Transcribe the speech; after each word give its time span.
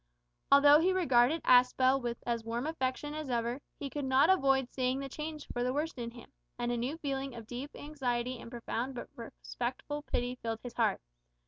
Although 0.51 0.79
he 0.79 0.93
regarded 0.93 1.43
Aspel 1.43 2.01
with 2.01 2.17
as 2.25 2.43
warm 2.43 2.65
affection 2.65 3.13
as 3.13 3.29
ever, 3.29 3.61
he 3.79 3.87
could 3.87 4.03
not 4.03 4.31
avoid 4.31 4.67
seeing 4.73 4.97
the 4.97 5.07
change 5.07 5.45
for 5.53 5.63
the 5.63 5.73
worse 5.75 5.93
in 5.93 6.09
him, 6.09 6.31
and 6.57 6.71
a 6.71 6.75
new 6.75 6.97
feeling 6.97 7.35
of 7.35 7.45
deep 7.45 7.69
anxiety 7.75 8.39
and 8.39 8.49
profound 8.49 8.95
but 8.95 9.09
respectful 9.15 10.01
pity 10.01 10.39
filled 10.41 10.61
his 10.63 10.73
heart. 10.73 11.01